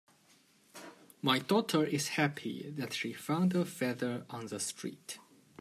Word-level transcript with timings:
My 1.21 1.37
daughter 1.37 1.83
is 1.85 2.07
happy 2.17 2.71
that 2.75 2.91
she 2.93 3.13
found 3.13 3.55
a 3.55 3.65
feather 3.65 4.25
on 4.31 4.47
the 4.47 4.59
street. 4.59 5.19